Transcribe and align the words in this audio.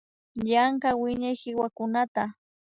Yanka 0.51 0.89
wiñay 1.01 1.35
kiwakunata 1.41 2.23